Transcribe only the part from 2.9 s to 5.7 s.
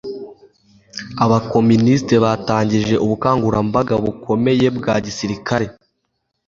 ubukangurambaga bukomeye bwa gisirikare